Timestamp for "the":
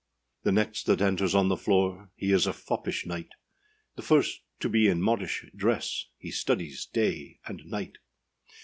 0.41-0.51, 1.49-1.55, 3.97-4.01